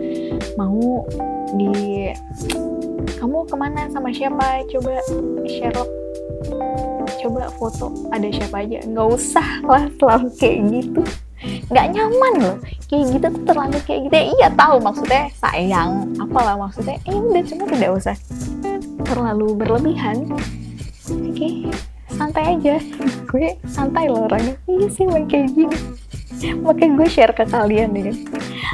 mau 0.56 1.04
di 1.60 2.08
kamu 3.20 3.52
ke 3.52 3.56
mana 3.60 3.92
sama 3.92 4.16
siapa? 4.16 4.64
Coba 4.72 4.96
Sherlock 5.44 5.92
coba 7.18 7.50
foto 7.58 7.92
ada 8.14 8.28
siapa 8.30 8.62
aja. 8.62 8.80
Nggak 8.86 9.08
usah 9.16 9.48
lah 9.66 9.84
selalu 9.98 10.28
kayak 10.38 10.58
gitu. 10.70 11.02
Nggak 11.72 11.86
nyaman 11.96 12.34
loh. 12.44 12.56
Kayak 12.90 13.06
gitu 13.16 13.26
tuh 13.32 13.44
terlalu 13.48 13.78
kayak 13.88 14.00
gitu. 14.08 14.14
Ya, 14.14 14.26
iya 14.30 14.48
tahu 14.54 14.76
maksudnya 14.82 15.24
sayang. 15.38 15.92
Apalah 16.22 16.56
maksudnya. 16.60 16.98
Eh 17.08 17.16
udah 17.16 17.44
cuma 17.48 17.64
tidak 17.70 17.92
usah 17.98 18.16
terlalu 19.06 19.48
berlebihan. 19.58 20.30
Oke 21.10 21.32
okay, 21.34 21.54
santai 22.14 22.44
aja. 22.58 22.76
Gue 23.26 23.58
santai 23.66 24.10
loh 24.10 24.30
orangnya. 24.30 24.56
Iya 24.70 24.88
sih 24.94 25.06
kayak 25.08 25.50
gini. 25.54 25.78
Makanya 26.64 26.92
gue 26.96 27.08
share 27.12 27.34
ke 27.36 27.44
kalian 27.44 27.92
nih 27.92 28.16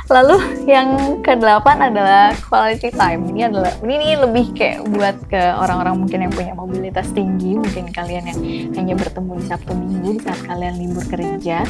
lalu 0.06 0.38
yang 0.70 1.20
kedelapan 1.26 1.90
adalah 1.90 2.34
quality 2.46 2.94
time. 2.94 3.26
Ini 3.34 3.50
adalah 3.50 3.74
ini 3.82 4.14
lebih 4.14 4.54
kayak 4.54 4.86
buat 4.94 5.18
ke 5.30 5.42
orang-orang 5.58 6.06
mungkin 6.06 6.20
yang 6.30 6.34
punya 6.34 6.54
mobilitas 6.54 7.10
tinggi 7.14 7.58
mungkin 7.58 7.90
kalian 7.90 8.26
yang 8.30 8.40
hanya 8.78 8.94
bertemu 8.94 9.32
di 9.42 9.46
Sabtu 9.50 9.74
Minggu 9.74 10.22
saat 10.22 10.42
kalian 10.46 10.76
libur 10.78 11.06
kerja 11.10 11.66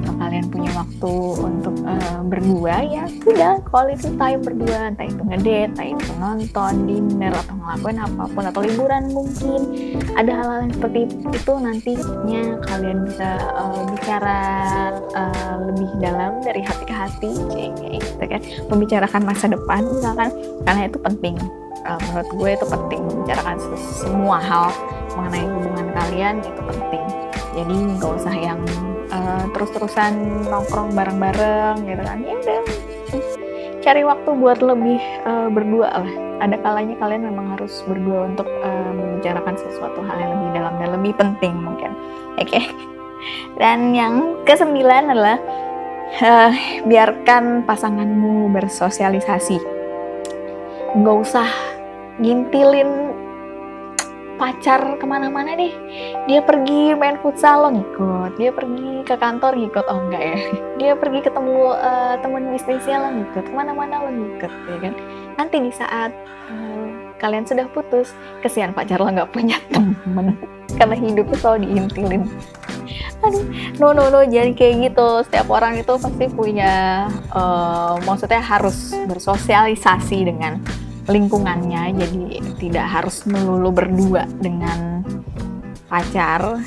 atau 0.00 0.12
kalian 0.18 0.46
punya 0.50 0.70
waktu 0.74 1.14
untuk 1.38 1.76
uh, 1.86 2.20
berdua 2.26 2.82
ya 2.86 3.04
sudah 3.22 3.62
quality 3.66 4.10
time 4.18 4.40
berdua. 4.42 4.90
Entah 4.90 5.06
itu 5.06 5.22
ngedate 5.22 5.70
entah 5.74 5.88
itu 5.90 6.10
nonton 6.18 6.72
dinner 6.86 7.32
atau 7.34 7.54
ngelakuin 7.58 7.98
apa 8.02 8.24
pun 8.30 8.44
atau 8.46 8.60
liburan 8.62 9.02
mungkin. 9.14 9.60
Ada 10.14 10.30
hal-hal 10.30 10.60
yang 10.66 10.72
seperti 10.74 11.00
itu 11.10 11.52
nantinya 11.54 12.42
kalian 12.66 12.98
bisa 13.06 13.28
uh, 13.54 13.82
bicara 13.90 14.40
uh, 15.14 15.56
lebih 15.70 15.90
dalam 16.02 16.32
dari 16.42 16.62
hati 16.62 16.84
ke 16.84 16.94
hati. 16.94 17.32
Gitu 17.98 18.24
kan. 18.24 18.40
Membicarakan 18.70 19.22
masa 19.26 19.46
depan 19.50 19.82
misalkan. 19.86 20.30
Karena 20.66 20.82
itu 20.86 20.98
penting. 21.02 21.36
Uh, 21.84 22.00
menurut 22.10 22.28
gue 22.32 22.50
itu 22.56 22.66
penting. 22.66 23.00
Membicarakan 23.04 23.56
semua 23.74 24.38
hal 24.40 24.68
mengenai 25.14 25.46
hubungan 25.46 25.88
kalian 25.94 26.34
itu 26.42 26.62
penting. 26.66 27.04
Jadi 27.54 27.74
nggak 27.98 28.12
usah 28.18 28.34
yang 28.34 28.58
uh, 29.10 29.44
terus-terusan 29.52 30.44
nongkrong 30.48 30.92
bareng-bareng 30.94 31.84
gitu 31.84 32.02
kan. 32.02 32.18
Ya 32.22 32.34
udah. 32.38 32.60
Cari 33.84 34.00
waktu 34.00 34.30
buat 34.40 34.64
lebih 34.64 35.00
uh, 35.28 35.48
berdua 35.52 35.88
lah. 35.92 36.12
Ada 36.40 36.56
kalanya 36.64 36.96
kalian 36.96 37.28
memang 37.28 37.52
harus 37.56 37.84
berdua 37.84 38.32
untuk 38.32 38.48
uh, 38.48 38.90
membicarakan 38.96 39.54
sesuatu 39.60 40.00
hal 40.04 40.16
yang 40.16 40.32
lebih 40.40 40.50
dalam 40.56 40.74
dan 40.80 40.88
lebih 40.96 41.12
penting 41.20 41.54
mungkin. 41.60 41.92
Oke. 42.40 42.48
Okay. 42.48 42.64
dan 43.60 43.92
yang 43.92 44.40
kesembilan 44.48 45.12
adalah 45.12 45.38
uh, 46.24 46.52
biarkan 46.88 47.68
pasanganmu 47.68 48.52
bersosialisasi. 48.52 49.58
Nggak 50.94 51.16
usah 51.20 51.48
ngintilin 52.22 53.23
pacar 54.36 54.98
ke 54.98 55.04
mana-mana 55.06 55.54
deh. 55.54 55.72
Dia 56.26 56.40
pergi 56.42 56.94
main 56.98 57.18
futsal 57.22 57.66
lo 57.66 57.68
ngikut 57.74 58.34
dia 58.38 58.50
pergi 58.50 59.06
ke 59.06 59.14
kantor 59.14 59.54
ngikut 59.54 59.84
oh 59.86 59.98
enggak 60.08 60.22
ya. 60.22 60.38
Dia 60.80 60.92
pergi 60.98 61.20
ketemu 61.22 61.70
uh, 61.70 62.14
temen 62.18 62.50
bisnisnya 62.50 62.98
lo 62.98 63.08
ngikut 63.14 63.44
ke 63.46 63.54
mana-mana 63.54 64.02
lo 64.02 64.10
ngikut 64.10 64.52
ya 64.52 64.76
kan. 64.82 64.94
Nanti 65.38 65.56
di 65.62 65.72
saat 65.72 66.10
uh, 66.50 66.88
kalian 67.22 67.46
sudah 67.46 67.66
putus 67.70 68.12
kesian 68.42 68.74
pacar 68.74 68.98
lo 68.98 69.08
nggak 69.08 69.30
punya 69.30 69.58
temen. 69.70 70.34
Karena 70.78 70.96
hidupnya 70.98 71.36
selalu 71.38 71.58
diintilin. 71.70 72.22
Aduh 73.22 73.44
no 73.78 73.94
no 73.94 74.10
no 74.10 74.20
jangan 74.26 74.52
kayak 74.58 74.90
gitu. 74.90 75.08
Setiap 75.30 75.48
orang 75.48 75.78
itu 75.78 75.94
pasti 75.94 76.26
punya 76.26 77.06
uh, 77.30 77.96
maksudnya 78.02 78.42
harus 78.42 78.92
bersosialisasi 79.06 80.18
dengan 80.26 80.58
lingkungannya 81.04 81.92
jadi 81.96 82.22
tidak 82.56 82.86
harus 82.88 83.24
melulu 83.28 83.70
berdua 83.72 84.24
dengan 84.40 85.04
pacar. 85.88 86.58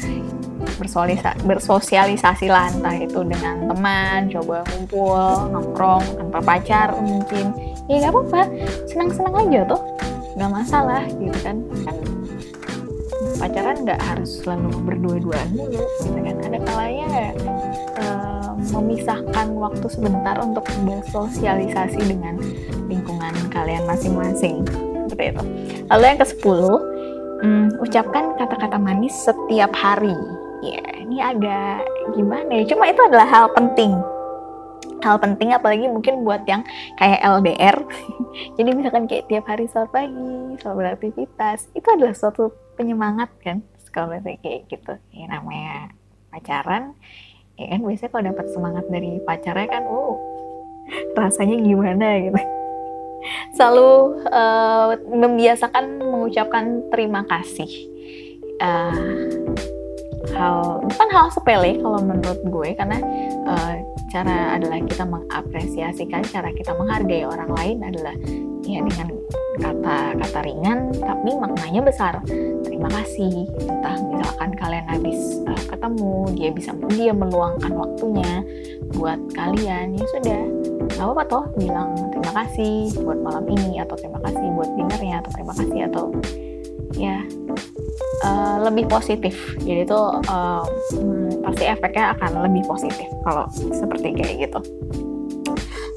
Bersosialisasi, 0.77 2.53
lah 2.53 2.69
entah 2.69 2.93
itu 2.93 3.25
dengan 3.25 3.65
teman 3.65 4.29
coba 4.29 4.61
ngumpul 4.69 5.49
nongkrong 5.49 6.05
tanpa 6.21 6.39
pacar 6.43 6.93
mungkin. 7.01 7.49
Ya 7.89 8.03
nggak 8.03 8.13
apa-apa. 8.13 8.41
Senang-senang 8.85 9.47
aja 9.47 9.73
tuh. 9.73 9.81
Nggak 10.37 10.51
masalah 10.53 11.01
gitu 11.17 11.37
kan. 11.41 11.65
Kan 11.81 11.97
pacaran 13.41 13.77
nggak 13.89 14.01
harus 14.05 14.45
selalu 14.45 14.69
berdua-duaan 14.85 15.49
gitu 15.57 16.13
kan. 16.13 16.35
Ada 16.45 16.59
kalanya 16.61 17.09
uh, 17.97 18.53
memisahkan 18.77 19.47
waktu 19.57 19.87
sebentar 19.89 20.37
untuk 20.45 20.67
bersosialisasi 20.85 22.05
dengan 22.05 22.37
lingkungan 22.85 23.06
kalian 23.49 23.83
masing-masing. 23.87 24.63
Seperti 25.07 25.33
itu. 25.33 25.43
Lalu 25.87 26.03
yang 26.03 26.19
ke 26.19 26.27
10 26.27 26.43
hmm, 27.41 27.67
ucapkan 27.81 28.23
kata-kata 28.37 28.77
manis 28.77 29.15
setiap 29.15 29.71
hari. 29.73 30.15
Ya 30.65 30.81
ini 30.99 31.21
ada 31.21 31.81
gimana 32.17 32.49
ya? 32.49 32.63
Cuma 32.73 32.89
itu 32.89 33.01
adalah 33.05 33.27
hal 33.29 33.45
penting. 33.53 33.95
Hal 35.05 35.21
penting 35.21 35.53
apalagi 35.53 35.85
mungkin 35.85 36.25
buat 36.25 36.41
yang 36.49 36.65
kayak 36.97 37.21
LDR 37.21 37.77
jadi 38.57 38.69
misalkan 38.73 39.05
kayak 39.05 39.29
tiap 39.29 39.45
hari 39.45 39.69
sore 39.69 39.87
pagi 39.93 40.57
selalu 40.59 40.77
beraktivitas. 40.83 41.69
Itu 41.77 41.87
adalah 41.93 42.17
suatu 42.17 42.51
penyemangat 42.75 43.29
kan? 43.41 43.61
Kalau 43.93 44.13
kayak 44.13 44.69
gitu. 44.69 44.93
Ya 45.13 45.25
namanya 45.29 45.93
pacaran 46.33 46.97
ya 47.57 47.65
kan? 47.73 47.79
Biasanya 47.85 48.09
kalau 48.13 48.25
dapat 48.33 48.45
semangat 48.53 48.85
dari 48.89 49.11
pacarnya 49.21 49.67
kan 49.69 49.83
oh 49.85 50.17
rasanya 51.19 51.57
gimana 51.61 52.07
gitu 52.25 52.56
selalu 53.57 54.21
uh, 54.29 54.93
membiasakan 55.09 56.05
mengucapkan 56.05 56.85
terima 56.93 57.25
kasih. 57.25 57.69
Uh, 58.61 59.25
hal 60.33 60.81
bukan 60.85 61.09
hal 61.09 61.27
sepele 61.33 61.81
kalau 61.81 61.99
menurut 62.01 62.41
gue 62.45 62.69
karena 62.77 62.97
uh, 63.49 63.73
cara 64.13 64.57
adalah 64.57 64.79
kita 64.85 65.03
mengapresiasikan 65.05 66.21
cara 66.29 66.53
kita 66.53 66.73
menghargai 66.77 67.25
orang 67.25 67.49
lain 67.53 67.77
adalah 67.85 68.15
ya 68.67 68.83
dengan 68.83 69.07
kata-kata 69.57 70.39
ringan 70.45 70.93
tapi 70.93 71.33
maknanya 71.33 71.81
besar. 71.81 72.13
Terima 72.61 72.91
kasih. 72.93 73.49
Entah 73.57 73.97
misalkan 73.97 74.51
kalian 74.53 74.85
habis 74.85 75.19
uh, 75.49 75.63
ketemu 75.65 76.13
dia 76.37 76.49
bisa 76.53 76.71
dia 76.93 77.13
meluangkan 77.15 77.73
waktunya 77.73 78.45
buat 78.93 79.17
kalian 79.33 79.97
ya 79.97 80.05
sudah. 80.13 80.41
Nggak 80.93 81.03
apa-apa 81.03 81.23
toh 81.25 81.45
bilang 81.57 82.06
terima 82.27 82.43
kasih 82.43 82.91
buat 83.07 83.19
malam 83.23 83.47
ini 83.47 83.79
atau 83.79 83.95
terima 83.95 84.19
kasih 84.19 84.51
buat 84.59 84.67
dinernya 84.75 85.23
atau 85.23 85.31
terima 85.31 85.53
kasih 85.55 85.79
atau 85.87 86.03
ya 86.99 87.23
uh, 88.27 88.67
lebih 88.67 88.83
positif. 88.91 89.31
Jadi 89.63 89.87
itu 89.87 90.01
uh, 90.27 90.67
hmm, 90.91 91.39
pasti 91.39 91.63
efeknya 91.71 92.19
akan 92.19 92.43
lebih 92.43 92.67
positif 92.67 93.07
kalau 93.23 93.47
seperti 93.71 94.11
kayak 94.11 94.43
gitu 94.43 94.59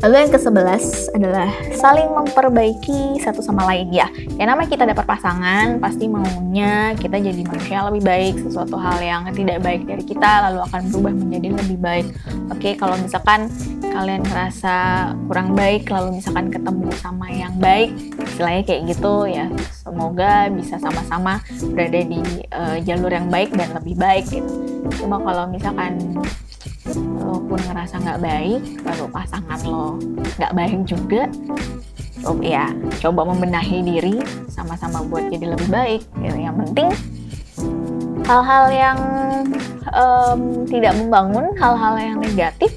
Lalu 0.01 0.15
yang 0.17 0.33
ke-11 0.33 1.13
adalah 1.13 1.53
saling 1.77 2.09
memperbaiki 2.09 3.21
satu 3.21 3.45
sama 3.45 3.69
lain 3.69 3.93
ya. 3.93 4.09
Ya 4.41 4.49
namanya 4.49 4.73
kita 4.73 4.89
dapat 4.89 5.05
pasangan, 5.05 5.77
pasti 5.77 6.09
maunya 6.09 6.97
kita 6.97 7.21
jadi 7.21 7.45
manusia 7.45 7.85
lebih 7.85 8.09
baik, 8.09 8.35
sesuatu 8.49 8.81
hal 8.81 8.97
yang 9.05 9.29
tidak 9.37 9.61
baik 9.61 9.85
dari 9.85 10.01
kita 10.01 10.49
lalu 10.49 10.65
akan 10.65 10.81
berubah 10.89 11.13
menjadi 11.13 11.49
lebih 11.53 11.79
baik. 11.85 12.07
Oke, 12.49 12.81
kalau 12.81 12.97
misalkan 12.97 13.53
kalian 13.93 14.25
ngerasa 14.25 14.75
kurang 15.29 15.53
baik 15.53 15.93
lalu 15.93 16.17
misalkan 16.17 16.49
ketemu 16.49 16.89
sama 16.97 17.29
yang 17.29 17.53
baik, 17.61 17.93
istilahnya 18.25 18.65
kayak 18.65 18.83
gitu 18.97 19.29
ya. 19.29 19.53
Semoga 19.85 20.49
bisa 20.49 20.81
sama-sama 20.81 21.45
berada 21.77 22.01
di 22.01 22.25
uh, 22.57 22.81
jalur 22.89 23.13
yang 23.13 23.29
baik 23.29 23.53
dan 23.53 23.69
lebih 23.77 24.01
baik 24.01 24.25
gitu. 24.33 24.49
Cuma 24.97 25.21
kalau 25.21 25.45
misalkan 25.53 26.01
lo 26.97 27.40
pun 27.51 27.59
ngerasa 27.59 27.99
nggak 27.99 28.23
baik 28.23 28.63
lalu 28.87 29.05
pasangan 29.11 29.61
lo 29.67 29.99
nggak 30.39 30.55
baik 30.55 30.81
juga 30.87 31.27
lo 32.23 32.39
ya 32.39 32.71
coba 33.03 33.27
membenahi 33.27 33.83
diri 33.83 34.23
sama-sama 34.47 35.03
buat 35.09 35.33
jadi 35.33 35.57
lebih 35.57 35.69
baik. 35.73 36.03
Gitu. 36.21 36.37
yang 36.37 36.55
penting 36.63 36.89
hal-hal 38.29 38.65
yang 38.71 38.99
um, 39.91 40.63
tidak 40.71 40.95
membangun 40.95 41.51
hal-hal 41.59 41.99
yang 41.99 42.17
negatif 42.23 42.71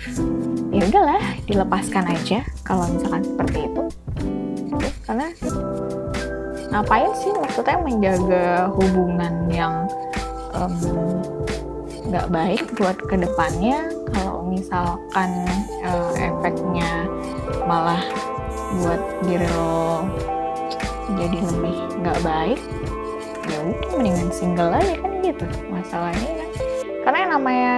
ya 0.74 0.82
udahlah 0.90 1.22
dilepaskan 1.46 2.10
aja 2.10 2.42
kalau 2.66 2.90
misalkan 2.90 3.22
seperti 3.22 3.70
itu. 3.70 3.84
Karena 5.06 5.28
ngapain 6.74 7.12
sih 7.14 7.30
maksudnya 7.38 7.78
menjaga 7.78 8.74
hubungan 8.74 9.34
yang 9.54 9.86
um, 10.58 10.74
nggak 12.10 12.28
baik 12.34 12.66
buat 12.74 12.98
ke 12.98 13.14
depannya 13.14 13.94
kalau 14.10 14.33
misalkan 14.54 15.32
uh, 15.82 16.14
efeknya 16.14 17.10
malah 17.66 18.02
buat 18.82 19.02
diri 19.26 19.50
lo 19.54 20.06
jadi 21.18 21.38
lebih 21.42 21.78
nggak 22.02 22.20
baik 22.26 22.60
ya 23.50 23.58
udah 23.60 23.90
mendingan 24.00 24.30
single 24.32 24.72
aja 24.72 24.96
kan 25.04 25.12
gitu. 25.20 25.46
Masalahnya 25.68 26.30
kan 26.40 26.50
karena 27.04 27.18
yang 27.20 27.32
namanya 27.36 27.74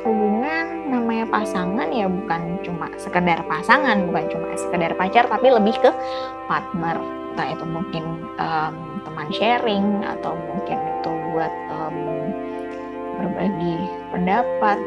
hubungan 0.00 0.64
namanya 0.88 1.24
pasangan 1.28 1.88
ya 1.92 2.08
bukan 2.08 2.56
cuma 2.64 2.88
sekedar 2.96 3.44
pasangan 3.44 4.08
bukan 4.08 4.24
cuma 4.32 4.48
sekedar 4.56 4.96
pacar 4.96 5.28
tapi 5.28 5.52
lebih 5.52 5.76
ke 5.76 5.90
partner. 6.48 6.96
Entah 7.30 7.48
itu 7.52 7.64
mungkin 7.68 8.04
um, 8.40 8.74
teman 9.06 9.28
sharing 9.30 10.02
atau 10.02 10.34
mungkin 10.34 10.78
itu 10.80 11.10
buat 11.30 11.52
um, 11.68 11.98
berbagi 13.20 13.76
pendapat 14.10 14.78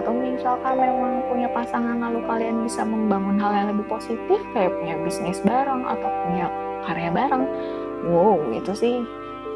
atau 0.00 0.12
misalkan 0.12 0.76
memang 0.76 1.24
punya 1.32 1.48
pasangan 1.50 1.96
lalu 1.96 2.20
kalian 2.28 2.64
bisa 2.64 2.84
membangun 2.84 3.40
hal 3.40 3.52
yang 3.52 3.68
lebih 3.72 3.86
positif 3.88 4.38
kayak 4.52 4.72
punya 4.76 4.94
bisnis 5.00 5.40
bareng 5.42 5.82
atau 5.88 6.08
punya 6.26 6.46
karya 6.84 7.10
bareng. 7.10 7.44
Wow 8.06 8.38
itu 8.52 8.72
sih 8.76 8.94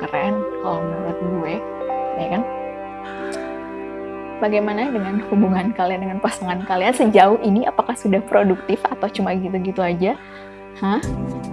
keren 0.01 0.41
kalau 0.65 0.81
menurut 0.81 1.19
gue 1.21 1.55
ya 2.17 2.29
kan? 2.39 2.43
Bagaimana 4.41 4.89
dengan 4.89 5.21
hubungan 5.29 5.77
kalian 5.77 6.01
dengan 6.01 6.19
pasangan 6.25 6.65
kalian 6.65 6.97
sejauh 6.97 7.37
ini? 7.45 7.69
Apakah 7.69 7.93
sudah 7.93 8.25
produktif 8.25 8.81
atau 8.89 9.05
cuma 9.13 9.37
gitu-gitu 9.37 9.85
aja 9.85 10.17
Hah? 10.81 11.01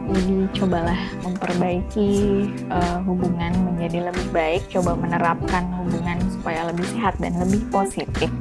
Jadi 0.07 0.47
cobalah 0.55 0.95
memperbaiki 1.19 2.09
uh, 2.71 3.03
hubungan 3.03 3.51
menjadi 3.67 4.07
lebih 4.07 4.27
baik, 4.31 4.63
coba 4.71 4.95
menerapkan 4.95 5.67
hubungan 5.83 6.15
supaya 6.31 6.71
lebih 6.71 6.87
sehat 6.95 7.19
dan 7.19 7.35
lebih 7.35 7.59
positif. 7.67 8.31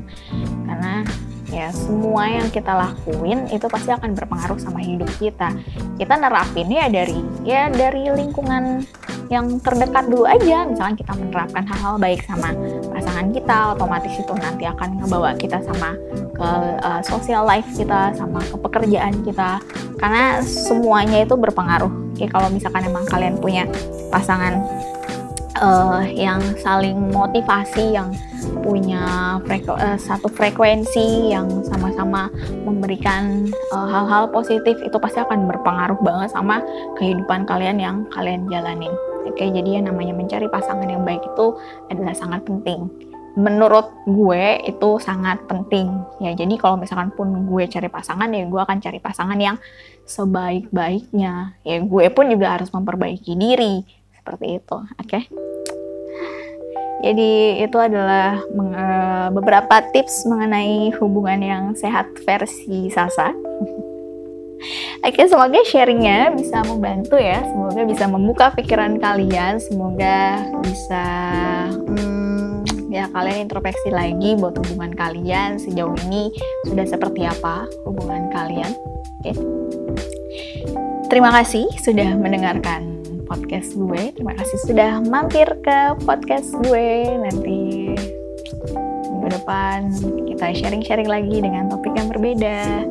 Karena 0.62 1.02
ya 1.50 1.74
semua 1.74 2.30
yang 2.30 2.46
kita 2.54 2.70
lakuin 2.70 3.50
itu 3.50 3.66
pasti 3.66 3.90
akan 3.90 4.14
berpengaruh 4.14 4.62
sama 4.62 4.78
hidup 4.78 5.10
kita. 5.18 5.50
Kita 5.98 6.14
nerapin 6.22 6.70
ya 6.70 6.86
dari 6.86 7.18
ya 7.42 7.66
dari 7.66 8.06
lingkungan 8.14 8.86
yang 9.28 9.58
terdekat 9.60 10.06
dulu 10.06 10.24
aja. 10.26 10.66
Misalkan 10.66 10.96
kita 10.98 11.12
menerapkan 11.16 11.64
hal-hal 11.66 11.94
baik 11.98 12.22
sama 12.26 12.54
pasangan 12.94 13.26
kita 13.34 13.56
otomatis 13.74 14.14
itu 14.14 14.32
nanti 14.38 14.64
akan 14.66 14.88
ngebawa 15.02 15.30
kita 15.38 15.58
sama 15.64 15.94
ke 16.36 16.48
uh, 16.84 17.00
social 17.02 17.42
life 17.48 17.66
kita 17.74 18.14
sama 18.14 18.40
ke 18.44 18.56
pekerjaan 18.56 19.14
kita. 19.26 19.58
Karena 19.96 20.40
semuanya 20.44 21.24
itu 21.24 21.34
berpengaruh. 21.34 21.90
Ya 22.16 22.28
kalau 22.30 22.48
misalkan 22.52 22.86
emang 22.86 23.04
kalian 23.08 23.36
punya 23.40 23.64
pasangan 24.08 24.60
uh, 25.60 26.04
yang 26.04 26.40
saling 26.60 26.96
motivasi 27.12 27.96
yang 27.96 28.12
punya 28.62 29.36
freku 29.48 29.74
uh, 29.74 29.98
satu 29.98 30.28
frekuensi 30.30 31.32
yang 31.32 31.48
sama-sama 31.66 32.28
memberikan 32.62 33.48
hal-hal 33.72 34.28
uh, 34.28 34.30
positif 34.30 34.76
itu 34.84 34.96
pasti 35.00 35.18
akan 35.18 35.48
berpengaruh 35.50 35.98
banget 36.04 36.30
sama 36.30 36.62
kehidupan 37.00 37.48
kalian 37.48 37.78
yang 37.80 37.96
kalian 38.12 38.46
jalanin. 38.52 38.92
Oke, 39.26 39.44
jadi 39.50 39.80
yang 39.80 39.90
namanya 39.90 40.14
mencari 40.14 40.46
pasangan 40.46 40.86
yang 40.86 41.02
baik 41.02 41.22
itu 41.26 41.46
adalah 41.90 42.14
sangat 42.14 42.46
penting. 42.46 42.86
Menurut 43.36 43.92
gue 44.08 44.64
itu 44.64 44.90
sangat 44.96 45.44
penting 45.44 45.92
ya. 46.24 46.32
Jadi 46.32 46.56
kalau 46.56 46.80
misalkan 46.80 47.12
pun 47.12 47.28
gue 47.44 47.68
cari 47.68 47.90
pasangan 47.92 48.32
ya 48.32 48.48
gue 48.48 48.60
akan 48.62 48.78
cari 48.80 48.96
pasangan 48.96 49.36
yang 49.36 49.60
sebaik-baiknya. 50.08 51.58
Ya 51.60 51.76
gue 51.84 52.04
pun 52.14 52.32
juga 52.32 52.56
harus 52.56 52.72
memperbaiki 52.72 53.36
diri 53.36 53.84
seperti 54.16 54.56
itu. 54.56 54.76
Oke. 55.02 55.20
Jadi 57.04 57.60
itu 57.60 57.76
adalah 57.76 58.40
eh, 58.56 59.28
beberapa 59.36 59.84
tips 59.92 60.24
mengenai 60.24 60.96
hubungan 60.96 61.40
yang 61.44 61.64
sehat 61.76 62.08
versi 62.24 62.88
Sasa. 62.88 63.36
Oke, 65.04 65.22
semoga 65.28 65.60
sharingnya 65.68 66.32
bisa 66.34 66.64
membantu 66.66 67.20
ya. 67.20 67.44
Semoga 67.44 67.80
bisa 67.84 68.04
membuka 68.08 68.46
pikiran 68.56 68.98
kalian. 68.98 69.60
Semoga 69.60 70.42
bisa 70.64 71.04
hmm, 71.70 72.64
ya 72.90 73.06
kalian 73.12 73.46
introspeksi 73.46 73.92
lagi 73.92 74.34
buat 74.40 74.56
hubungan 74.56 74.96
kalian 74.96 75.60
sejauh 75.60 75.94
ini 76.08 76.32
sudah 76.64 76.86
seperti 76.88 77.28
apa 77.28 77.68
hubungan 77.84 78.32
kalian. 78.32 78.72
Oke. 79.20 79.32
Terima 81.06 81.30
kasih 81.30 81.70
sudah 81.84 82.18
mendengarkan 82.18 82.98
podcast 83.30 83.76
gue. 83.78 84.10
Terima 84.16 84.34
kasih 84.34 84.58
sudah 84.66 85.02
mampir 85.06 85.46
ke 85.62 85.78
podcast 86.02 86.50
gue. 86.66 87.06
Nanti 87.22 87.94
minggu 89.06 89.28
depan 89.30 89.90
kita 90.30 90.54
sharing-sharing 90.54 91.10
lagi 91.10 91.42
dengan 91.42 91.70
topik 91.70 91.94
yang 91.94 92.10
berbeda. 92.10 92.86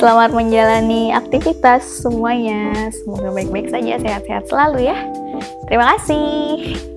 Selamat 0.00 0.32
menjalani 0.32 1.12
aktivitas 1.12 1.84
semuanya. 2.00 2.88
Semoga 2.88 3.36
baik-baik 3.36 3.68
saja, 3.68 4.00
sehat-sehat 4.00 4.48
selalu 4.48 4.88
ya. 4.88 4.96
Terima 5.68 5.92
kasih. 5.92 6.89